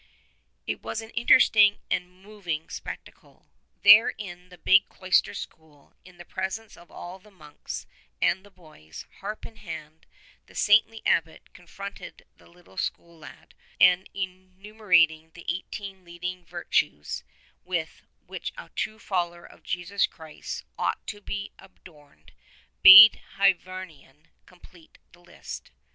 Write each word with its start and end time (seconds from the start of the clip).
It 0.65 0.81
was 0.81 1.01
an 1.01 1.11
interesting 1.11 1.77
and 1.91 2.05
a 2.05 2.07
moving 2.07 2.71
spectacle. 2.71 3.45
There 3.83 4.09
in 4.09 4.49
the 4.49 4.57
big 4.57 4.89
cloister 4.89 5.35
school, 5.35 5.93
in 6.03 6.17
the 6.17 6.25
presence 6.25 6.75
of 6.75 6.89
all 6.89 7.19
the 7.19 7.29
monks 7.29 7.85
and 8.19 8.43
the 8.43 8.49
boys, 8.49 9.05
harp 9.19 9.45
in 9.45 9.57
hand, 9.57 10.07
the 10.47 10.55
vsaintly 10.55 11.03
Abbot 11.05 11.53
confronted 11.53 12.25
the 12.35 12.47
little 12.47 12.77
school 12.77 13.15
lad 13.19 13.53
and 13.79 14.09
enumerating 14.15 15.29
the 15.35 15.45
eighteen 15.47 16.03
leading 16.03 16.47
virtues 16.47 17.23
with 17.63 18.01
which 18.25 18.53
a 18.57 18.69
true 18.69 18.97
follower 18.97 19.45
of 19.45 19.61
Jesus 19.61 20.07
Christ 20.07 20.63
ought 20.79 21.05
to 21.05 21.21
be 21.21 21.51
adorned, 21.59 22.31
bade 22.81 23.21
Hyvarnion 23.37 24.29
complete 24.47 24.97
the 25.11 25.19
list. 25.21 25.69